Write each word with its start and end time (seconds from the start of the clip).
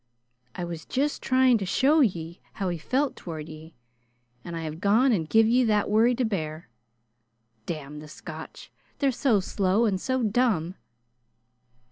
I 0.55 0.63
was 0.63 0.85
just 0.87 1.21
tryin' 1.21 1.59
to 1.59 1.65
show 1.67 1.99
ye 2.01 2.41
how 2.53 2.69
he 2.69 2.79
felt 2.79 3.15
toward 3.15 3.47
ye, 3.47 3.75
and 4.43 4.55
I've 4.55 4.81
gone 4.81 5.11
an' 5.11 5.25
give 5.25 5.45
ye 5.45 5.63
that 5.65 5.91
worry 5.91 6.15
to 6.15 6.25
bear. 6.25 6.69
Damn 7.67 7.99
the 7.99 8.07
Scotch! 8.07 8.71
They're 8.97 9.11
so 9.11 9.39
slow 9.39 9.85
an' 9.85 9.99
so 9.99 10.23
dumb!" 10.23 10.73